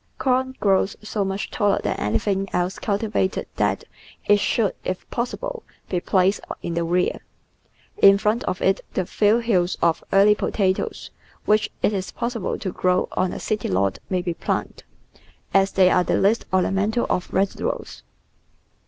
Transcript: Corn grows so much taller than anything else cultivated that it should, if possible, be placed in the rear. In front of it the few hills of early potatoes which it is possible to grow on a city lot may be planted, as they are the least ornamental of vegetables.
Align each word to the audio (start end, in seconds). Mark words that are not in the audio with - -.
Corn 0.17 0.55
grows 0.59 0.95
so 1.03 1.23
much 1.23 1.51
taller 1.51 1.79
than 1.83 1.95
anything 1.97 2.49
else 2.53 2.79
cultivated 2.79 3.45
that 3.57 3.83
it 4.25 4.39
should, 4.39 4.73
if 4.83 5.07
possible, 5.11 5.61
be 5.89 5.99
placed 5.99 6.39
in 6.63 6.73
the 6.73 6.83
rear. 6.83 7.19
In 8.01 8.17
front 8.17 8.43
of 8.45 8.63
it 8.63 8.81
the 8.95 9.05
few 9.05 9.37
hills 9.37 9.77
of 9.79 10.03
early 10.11 10.33
potatoes 10.33 11.11
which 11.45 11.69
it 11.83 11.93
is 11.93 12.11
possible 12.11 12.57
to 12.57 12.71
grow 12.71 13.09
on 13.11 13.31
a 13.31 13.39
city 13.39 13.67
lot 13.67 13.99
may 14.09 14.23
be 14.23 14.33
planted, 14.33 14.83
as 15.53 15.71
they 15.73 15.91
are 15.91 16.03
the 16.03 16.17
least 16.17 16.45
ornamental 16.51 17.05
of 17.07 17.27
vegetables. 17.27 18.01